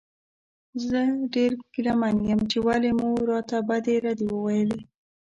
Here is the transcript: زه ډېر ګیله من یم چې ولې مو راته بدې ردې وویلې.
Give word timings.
زه 0.87 0.99
ډېر 1.33 1.51
ګیله 1.73 1.93
من 2.01 2.15
یم 2.29 2.41
چې 2.51 2.57
ولې 2.65 2.91
مو 2.99 3.09
راته 3.29 3.57
بدې 3.67 3.95
ردې 4.05 4.27
وویلې. 4.31 4.81